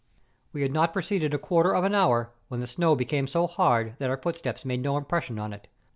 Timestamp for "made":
4.65-4.81